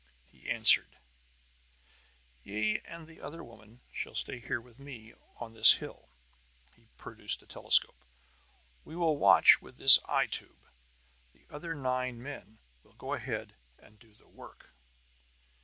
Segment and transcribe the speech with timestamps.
[0.25, 0.97] He answered:
[2.43, 6.09] "Ye and the other woman shall stay here with me, on this hill."
[6.75, 8.03] He produced a telescope.
[8.83, 10.67] "We will watch with this eye tube.
[11.33, 14.73] The other nine men will go ahead and do the work."